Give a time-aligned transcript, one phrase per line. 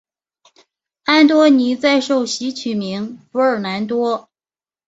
[1.03, 4.31] 安多尼在受洗取名福尔南多。